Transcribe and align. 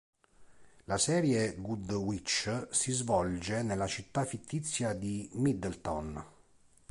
La 0.87 0.97
serie 0.97 1.53
Good 1.59 1.91
Witch 1.91 2.49
si 2.71 2.91
svolge 2.91 3.61
nella 3.61 3.85
città 3.85 4.25
fittizia 4.25 4.93
di 4.93 5.29
Middleton. 5.33 6.25